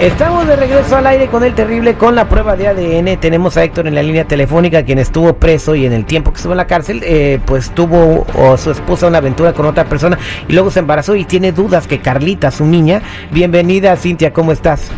Estamos 0.00 0.46
de 0.46 0.56
regreso 0.56 0.94
al 0.94 1.06
aire 1.06 1.26
con 1.28 1.42
el 1.42 1.54
terrible 1.54 1.94
con 1.94 2.14
la 2.14 2.28
prueba 2.28 2.54
de 2.54 2.68
ADN. 2.68 3.18
Tenemos 3.18 3.56
a 3.56 3.64
Héctor 3.64 3.86
en 3.86 3.94
la 3.94 4.02
línea 4.02 4.26
telefónica, 4.26 4.82
quien 4.82 4.98
estuvo 4.98 5.32
preso 5.32 5.74
y 5.74 5.86
en 5.86 5.94
el 5.94 6.04
tiempo 6.04 6.32
que 6.32 6.36
estuvo 6.36 6.52
en 6.52 6.58
la 6.58 6.66
cárcel, 6.66 7.00
eh, 7.02 7.40
pues 7.46 7.70
tuvo 7.70 8.26
o 8.34 8.56
su 8.58 8.72
esposa 8.72 9.06
una 9.06 9.18
aventura 9.18 9.54
con 9.54 9.64
otra 9.64 9.86
persona 9.86 10.18
y 10.48 10.52
luego 10.52 10.70
se 10.70 10.80
embarazó 10.80 11.14
y 11.14 11.24
tiene 11.24 11.50
dudas 11.50 11.86
que 11.86 12.00
Carlita, 12.00 12.50
su 12.50 12.66
niña. 12.66 13.00
Bienvenida, 13.30 13.96
Cintia, 13.96 14.34
¿cómo 14.34 14.52
estás? 14.52 14.90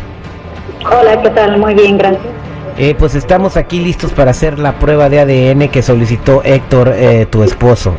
Hola, 0.85 1.21
¿qué 1.21 1.29
tal? 1.29 1.57
Muy 1.57 1.75
bien, 1.75 1.97
gracias. 1.97 2.21
Eh, 2.77 2.93
pues 2.99 3.15
estamos 3.15 3.55
aquí 3.55 3.79
listos 3.79 4.11
para 4.11 4.31
hacer 4.31 4.59
la 4.59 4.73
prueba 4.79 5.07
de 5.07 5.21
ADN 5.21 5.69
que 5.69 5.81
solicitó 5.81 6.43
Héctor, 6.43 6.93
eh, 6.93 7.25
tu 7.29 7.43
esposo. 7.43 7.95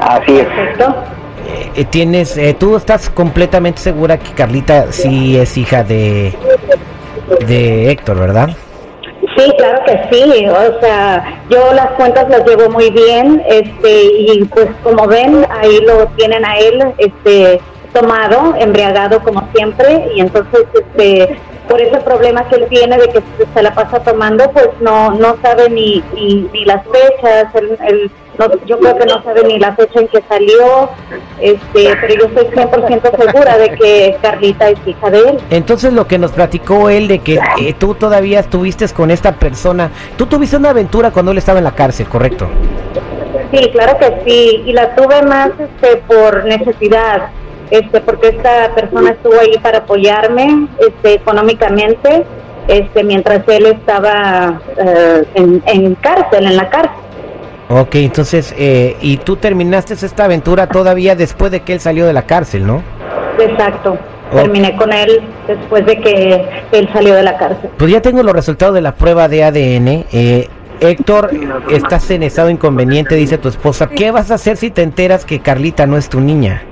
Así 0.00 0.36
es. 0.36 0.44
Perfecto. 0.44 1.13
Eh, 1.76 1.84
tienes, 1.84 2.36
eh, 2.36 2.54
tú 2.58 2.76
estás 2.76 3.10
completamente 3.10 3.80
segura 3.80 4.16
que 4.18 4.30
Carlita 4.32 4.92
sí 4.92 5.36
es 5.36 5.56
hija 5.58 5.82
de, 5.82 6.32
de 7.48 7.90
Héctor, 7.90 8.20
¿verdad? 8.20 8.50
Sí, 9.36 9.52
claro 9.58 9.82
que 9.84 10.00
sí. 10.12 10.46
O 10.46 10.80
sea, 10.80 11.42
yo 11.50 11.72
las 11.72 11.90
cuentas 11.92 12.28
las 12.28 12.46
llevo 12.46 12.70
muy 12.70 12.90
bien, 12.90 13.42
este, 13.48 14.04
y 14.04 14.44
pues 14.44 14.68
como 14.84 15.08
ven, 15.08 15.44
ahí 15.50 15.80
lo 15.80 16.06
tienen 16.16 16.44
a 16.44 16.56
él, 16.58 16.94
este, 16.98 17.60
tomado, 17.92 18.54
embriagado 18.58 19.20
como 19.20 19.48
siempre, 19.52 20.12
y 20.14 20.20
entonces, 20.20 20.66
este, 20.74 21.36
por 21.68 21.80
ese 21.80 21.98
problema 22.02 22.48
que 22.48 22.56
él 22.56 22.66
tiene 22.68 22.98
de 22.98 23.08
que 23.08 23.22
se 23.52 23.62
la 23.62 23.74
pasa 23.74 23.98
tomando, 24.00 24.48
pues 24.52 24.68
no, 24.80 25.10
no 25.12 25.36
sabe 25.42 25.70
ni, 25.70 26.04
ni, 26.14 26.64
las 26.64 26.82
fechas, 26.86 27.46
él, 27.54 27.76
él 27.88 28.10
no, 28.38 28.46
yo 28.66 28.78
creo 28.78 28.96
que 28.96 29.06
no 29.06 29.22
sabe 29.22 29.44
ni 29.44 29.58
la 29.58 29.74
fecha 29.74 30.00
en 30.00 30.08
que 30.08 30.22
salió, 30.28 30.90
este, 31.40 31.96
pero 32.00 32.14
yo 32.14 32.26
estoy 32.26 32.46
100% 32.46 33.24
segura 33.24 33.58
de 33.58 33.70
que 33.70 34.16
Carlita 34.20 34.70
es 34.70 34.78
hija 34.86 35.10
de 35.10 35.18
él. 35.18 35.38
Entonces 35.50 35.92
lo 35.92 36.06
que 36.06 36.18
nos 36.18 36.32
platicó 36.32 36.90
él 36.90 37.08
de 37.08 37.20
que 37.20 37.38
eh, 37.60 37.74
tú 37.78 37.94
todavía 37.94 38.40
estuviste 38.40 38.88
con 38.88 39.10
esta 39.10 39.32
persona, 39.32 39.90
tú 40.16 40.26
tuviste 40.26 40.56
una 40.56 40.70
aventura 40.70 41.10
cuando 41.10 41.32
él 41.32 41.38
estaba 41.38 41.58
en 41.58 41.64
la 41.64 41.74
cárcel, 41.74 42.08
¿correcto? 42.08 42.48
Sí, 43.52 43.70
claro 43.70 43.98
que 43.98 44.22
sí, 44.26 44.62
y 44.66 44.72
la 44.72 44.94
tuve 44.96 45.22
más 45.22 45.50
este 45.58 45.96
por 46.08 46.44
necesidad, 46.44 47.28
este 47.70 48.00
porque 48.00 48.28
esta 48.28 48.74
persona 48.74 49.10
estuvo 49.10 49.38
ahí 49.38 49.56
para 49.58 49.78
apoyarme 49.78 50.66
este 50.78 51.14
económicamente, 51.14 52.24
este 52.66 53.04
mientras 53.04 53.46
él 53.46 53.66
estaba 53.66 54.60
eh, 54.76 55.24
en, 55.34 55.62
en 55.66 55.94
cárcel, 55.96 56.46
en 56.46 56.56
la 56.56 56.68
cárcel. 56.68 57.03
Ok, 57.68 57.94
entonces, 57.96 58.54
eh, 58.58 58.96
y 59.00 59.16
tú 59.18 59.36
terminaste 59.36 59.94
esta 59.94 60.24
aventura 60.26 60.66
todavía 60.66 61.16
después 61.16 61.50
de 61.50 61.60
que 61.60 61.72
él 61.74 61.80
salió 61.80 62.06
de 62.06 62.12
la 62.12 62.22
cárcel, 62.22 62.66
¿no? 62.66 62.82
Exacto. 63.38 63.98
Terminé 64.32 64.76
con 64.76 64.92
él 64.92 65.22
después 65.46 65.86
de 65.86 65.98
que 66.00 66.44
él 66.72 66.88
salió 66.92 67.14
de 67.14 67.22
la 67.22 67.36
cárcel. 67.36 67.70
Pues 67.78 67.90
ya 67.92 68.02
tengo 68.02 68.22
los 68.22 68.32
resultados 68.34 68.74
de 68.74 68.80
la 68.80 68.94
prueba 68.94 69.28
de 69.28 69.44
ADN. 69.44 70.04
Eh, 70.12 70.48
Héctor, 70.80 71.30
estás 71.70 72.10
en 72.10 72.22
estado 72.24 72.50
inconveniente, 72.50 73.14
dice 73.14 73.38
tu 73.38 73.48
esposa. 73.48 73.88
¿Qué 73.88 74.10
vas 74.10 74.30
a 74.30 74.34
hacer 74.34 74.56
si 74.56 74.70
te 74.70 74.82
enteras 74.82 75.24
que 75.24 75.40
Carlita 75.40 75.86
no 75.86 75.96
es 75.96 76.08
tu 76.08 76.20
niña? 76.20 76.62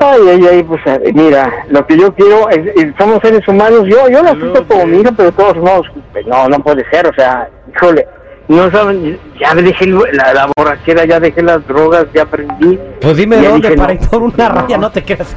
Ay, 0.00 0.20
ay, 0.32 0.46
ay, 0.50 0.62
pues 0.64 0.80
eh, 0.86 1.12
mira, 1.14 1.64
lo 1.68 1.86
que 1.86 1.96
yo 1.96 2.12
quiero 2.14 2.48
es, 2.48 2.58
es- 2.76 2.92
somos 2.98 3.20
seres 3.22 3.46
humanos, 3.46 3.82
yo 3.86 4.08
yo 4.08 4.22
la 4.22 4.32
siento 4.32 4.66
como 4.66 4.86
mi 4.86 4.98
hija, 5.00 5.12
pero 5.16 5.30
todos 5.32 5.56
modos, 5.58 5.86
pues, 6.12 6.26
no, 6.26 6.48
no 6.48 6.58
puede 6.60 6.84
ser, 6.90 7.06
o 7.06 7.12
sea, 7.12 7.48
híjole, 7.74 8.06
no 8.56 8.70
saben, 8.70 9.18
ya 9.40 9.54
dejé 9.54 9.84
el- 9.84 9.98
la, 10.12 10.34
la 10.34 10.48
borrachera, 10.56 11.04
ya 11.04 11.20
dejé 11.20 11.42
las 11.42 11.66
drogas, 11.66 12.06
ya 12.14 12.22
aprendí. 12.22 12.78
Pues 13.00 13.16
dime 13.16 13.40
Ya 13.40 13.50
dónde 13.50 13.68
dije, 13.68 13.80
para 13.80 13.94
no. 13.94 14.00
ir 14.02 14.08
por 14.08 14.22
una 14.22 14.48
raya, 14.48 14.76
no 14.78 14.90
te 14.90 15.04
creas. 15.04 15.36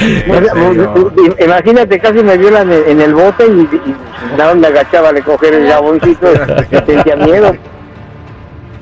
I- 0.00 1.44
Imagínate, 1.44 1.98
casi 1.98 2.22
me 2.22 2.36
violan 2.36 2.72
en, 2.72 2.82
en 2.88 3.00
el 3.00 3.14
bote 3.14 3.46
y, 3.46 3.60
y 3.76 3.94
me 4.56 4.66
agachaba 4.66 5.12
de 5.12 5.22
coger 5.22 5.54
el 5.54 5.68
jaboncito, 5.70 6.26
sentía 6.86 7.16
miedo. 7.16 7.54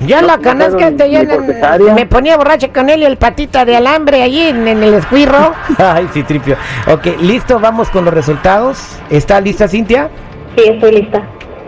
Ya 0.01 0.21
No, 0.21 0.27
la 0.27 0.37
no 0.37 0.43
canasca 0.43 0.71
fueron 0.73 0.97
te 0.97 1.03
ni 1.05 1.09
llenan. 1.11 1.37
por 1.37 1.45
cesárea. 1.47 1.93
Me 1.95 2.05
ponía 2.05 2.37
borracha 2.37 2.67
con 2.71 2.89
él 2.89 3.01
y 3.01 3.05
el 3.05 3.17
patita 3.17 3.65
de 3.65 3.75
alambre 3.77 4.21
allí 4.21 4.41
en, 4.41 4.67
en 4.67 4.83
el 4.83 4.93
escuirro. 4.93 5.53
Ay, 5.79 6.07
sí, 6.13 6.21
tripio. 6.23 6.55
Ok, 6.87 7.07
listo, 7.21 7.59
vamos 7.59 7.89
con 7.89 8.05
los 8.05 8.13
resultados. 8.13 8.99
¿Está 9.09 9.41
lista, 9.41 9.67
Cintia? 9.67 10.09
Sí, 10.55 10.63
estoy 10.69 10.91
lista. 11.01 11.23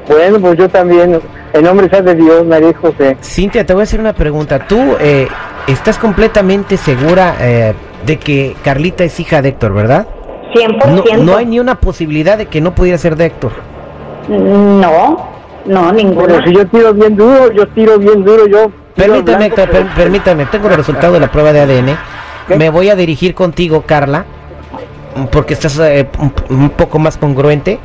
Bueno, 0.07 0.39
pues 0.39 0.57
yo 0.59 0.69
también, 0.69 1.19
en 1.53 1.63
nombre 1.63 1.89
sea 1.89 2.01
de 2.01 2.15
Dios, 2.15 2.45
María 2.45 2.73
José. 2.79 3.17
Cintia, 3.21 3.65
te 3.65 3.73
voy 3.73 3.81
a 3.81 3.83
hacer 3.83 3.99
una 3.99 4.13
pregunta. 4.13 4.59
¿Tú 4.67 4.95
eh, 4.99 5.27
estás 5.67 5.97
completamente 5.97 6.77
segura 6.77 7.35
eh, 7.39 7.73
de 8.05 8.17
que 8.17 8.55
Carlita 8.63 9.03
es 9.03 9.19
hija 9.19 9.41
de 9.41 9.49
Héctor, 9.49 9.73
verdad? 9.73 10.07
100%. 10.53 11.17
No, 11.17 11.23
no 11.23 11.37
hay 11.37 11.45
ni 11.45 11.59
una 11.59 11.75
posibilidad 11.75 12.37
de 12.37 12.47
que 12.47 12.59
no 12.61 12.73
pudiera 12.73 12.97
ser 12.97 13.15
de 13.15 13.25
Héctor. 13.25 13.51
No, 14.27 15.27
no, 15.65 15.91
ninguna. 15.91 16.27
Pero 16.27 16.43
si 16.45 16.53
yo 16.53 16.67
tiro 16.67 16.93
bien 16.93 17.15
duro, 17.15 17.51
yo 17.51 17.67
tiro 17.69 17.97
bien 17.97 18.23
duro, 18.23 18.47
yo... 18.47 18.71
Permítame, 18.95 19.37
blanco, 19.37 19.61
Héctor, 19.61 19.69
pero- 19.71 19.85
per- 19.85 19.95
permítame. 19.95 20.45
Tengo 20.47 20.67
el 20.69 20.75
resultado 20.75 21.13
de 21.13 21.19
la 21.19 21.31
prueba 21.31 21.53
de 21.53 21.61
ADN. 21.61 21.97
¿Qué? 22.47 22.55
Me 22.57 22.69
voy 22.69 22.89
a 22.89 22.95
dirigir 22.95 23.33
contigo, 23.33 23.83
Carla, 23.85 24.25
porque 25.31 25.53
estás 25.53 25.77
eh, 25.79 26.07
un, 26.19 26.33
un 26.49 26.69
poco 26.71 26.99
más 26.99 27.17
congruente. 27.17 27.79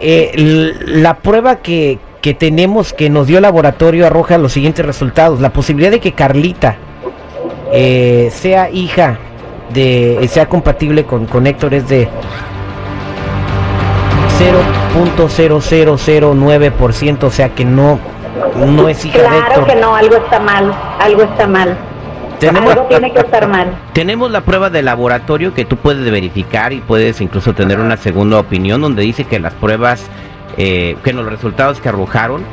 Eh, 0.00 0.72
la 0.86 1.14
prueba 1.14 1.56
que, 1.56 1.98
que 2.22 2.32
tenemos 2.34 2.92
que 2.92 3.10
nos 3.10 3.26
dio 3.26 3.38
el 3.38 3.42
laboratorio 3.42 4.06
arroja 4.06 4.38
los 4.38 4.52
siguientes 4.52 4.86
resultados. 4.86 5.40
La 5.40 5.52
posibilidad 5.52 5.90
de 5.90 5.98
que 6.00 6.12
Carlita 6.12 6.76
eh, 7.72 8.30
sea 8.32 8.70
hija 8.70 9.18
de, 9.74 10.26
sea 10.30 10.48
compatible 10.48 11.04
con, 11.04 11.26
con 11.26 11.46
Héctor 11.46 11.74
es 11.74 11.88
de 11.88 12.08
0.0009%, 14.38 17.24
o 17.24 17.30
sea 17.30 17.48
que 17.50 17.64
no, 17.64 17.98
no 18.66 18.88
es 18.88 19.04
hija 19.04 19.18
de 19.18 19.24
Claro 19.24 19.44
Héctor. 19.46 19.66
que 19.66 19.74
no, 19.76 19.94
algo 19.96 20.16
está 20.16 20.40
mal, 20.40 20.72
algo 20.98 21.22
está 21.22 21.46
mal. 21.46 21.76
Tenemos, 22.38 22.72
Algo 22.72 22.86
tiene 22.88 23.12
que 23.12 23.20
estar 23.20 23.48
mal. 23.48 23.72
Tenemos 23.92 24.30
la 24.32 24.40
prueba 24.40 24.68
de 24.68 24.82
laboratorio 24.82 25.54
que 25.54 25.64
tú 25.64 25.76
puedes 25.76 26.10
verificar 26.10 26.72
y 26.72 26.80
puedes 26.80 27.20
incluso 27.20 27.52
tener 27.52 27.78
una 27.78 27.96
segunda 27.96 28.40
opinión 28.40 28.80
donde 28.80 29.02
dice 29.02 29.22
que 29.22 29.38
las 29.38 29.54
pruebas, 29.54 30.10
eh, 30.56 30.96
que 31.02 31.12
los 31.12 31.26
resultados 31.26 31.80
que 31.80 31.88
arrojaron 31.88 32.44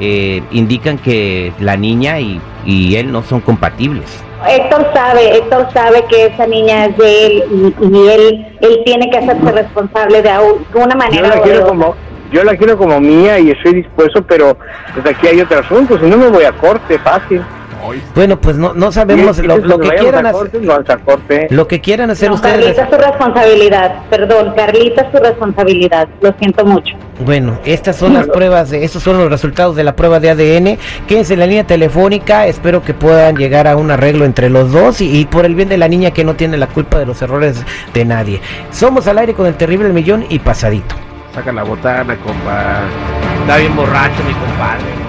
eh, 0.00 0.42
indican 0.50 0.98
que 0.98 1.52
la 1.60 1.76
niña 1.76 2.20
y, 2.20 2.40
y 2.64 2.96
él 2.96 3.12
no 3.12 3.22
son 3.22 3.40
compatibles. 3.40 4.22
Héctor 4.46 4.90
sabe, 4.92 5.36
Héctor 5.38 5.68
sabe 5.72 6.04
que 6.10 6.26
esa 6.26 6.46
niña 6.46 6.86
es 6.86 6.98
de 6.98 7.26
él 7.26 7.44
y, 7.80 7.86
y 7.86 8.08
él, 8.08 8.46
él 8.60 8.82
tiene 8.84 9.08
que 9.10 9.18
hacerse 9.18 9.52
responsable 9.52 10.20
de 10.20 10.30
alguna 10.30 10.92
Yo 10.92 10.96
manera 10.96 11.28
la 11.28 11.34
o 11.34 11.36
de 11.36 11.42
quiero 11.42 11.58
otra. 11.60 11.68
como... 11.68 11.94
Yo 12.32 12.42
la 12.42 12.56
quiero 12.56 12.76
como 12.76 12.98
mía 13.00 13.38
y 13.38 13.50
estoy 13.50 13.74
dispuesto, 13.74 14.20
pero 14.26 14.56
pues 14.92 15.06
aquí 15.06 15.28
hay 15.28 15.40
otro 15.40 15.60
asunto, 15.60 15.96
si 15.98 16.06
no 16.06 16.16
me 16.16 16.26
voy 16.28 16.44
a 16.44 16.52
corte, 16.52 16.98
fácil. 16.98 17.40
Bueno, 18.14 18.40
pues 18.40 18.56
no, 18.56 18.74
no 18.74 18.92
sabemos 18.92 19.38
lo, 19.38 19.78
que 19.78 19.90
quieran 19.90 20.26
hacer. 20.26 20.50
Lo 21.50 21.68
que 21.68 21.80
quieran 21.80 22.10
hacer 22.10 22.28
No, 22.28 22.36
ustedes. 22.36 22.54
Carlita 22.56 22.82
es 22.82 22.90
su 22.90 22.96
responsabilidad, 22.96 24.02
perdón, 24.10 24.52
Carlita 24.56 25.02
es 25.02 25.12
su 25.12 25.22
responsabilidad, 25.22 26.08
lo 26.20 26.32
siento 26.38 26.64
mucho. 26.64 26.94
Bueno, 27.24 27.58
estas 27.64 27.96
son 27.96 28.14
las 28.14 28.26
pruebas, 28.26 28.70
de, 28.70 28.84
estos 28.84 29.02
son 29.02 29.18
los 29.18 29.30
resultados 29.30 29.76
de 29.76 29.84
la 29.84 29.94
prueba 29.94 30.20
de 30.20 30.30
ADN. 30.30 30.78
Quédense 31.06 31.34
en 31.34 31.40
la 31.40 31.46
línea 31.46 31.64
telefónica, 31.64 32.46
espero 32.46 32.82
que 32.82 32.94
puedan 32.94 33.36
llegar 33.36 33.68
a 33.68 33.76
un 33.76 33.90
arreglo 33.90 34.24
entre 34.24 34.50
los 34.50 34.72
dos 34.72 35.00
y, 35.00 35.18
y 35.18 35.24
por 35.26 35.44
el 35.44 35.54
bien 35.54 35.68
de 35.68 35.76
la 35.76 35.88
niña 35.88 36.10
que 36.10 36.24
no 36.24 36.34
tiene 36.34 36.56
la 36.56 36.66
culpa 36.66 36.98
de 36.98 37.06
los 37.06 37.20
errores 37.22 37.62
de 37.92 38.04
nadie. 38.04 38.40
Somos 38.70 39.06
al 39.06 39.18
aire 39.18 39.34
con 39.34 39.46
el 39.46 39.54
terrible 39.54 39.90
millón 39.90 40.26
y 40.28 40.38
pasadito. 40.38 40.94
Saca 41.34 41.52
la 41.52 41.64
botana, 41.64 42.16
compa. 42.16 42.82
Está 43.40 43.56
bien 43.56 43.74
borracho, 43.74 44.22
mi 44.24 44.34
compadre. 44.34 45.03